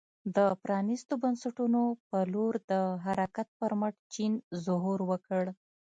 د 0.35 0.37
پرانیستو 0.63 1.13
بنسټونو 1.23 1.81
په 2.09 2.19
لور 2.33 2.53
د 2.71 2.73
حرکت 3.05 3.47
پر 3.59 3.71
مټ 3.79 3.95
چین 4.13 4.33
ظهور 4.65 4.99
وکړ. 5.09 5.43